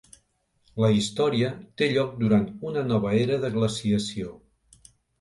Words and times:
La 0.83 0.89
història 0.99 1.51
té 1.83 1.91
lloc 1.93 2.17
durant 2.25 2.49
una 2.73 2.85
nova 2.95 3.15
era 3.23 3.41
de 3.47 3.55
glaciació. 3.61 4.39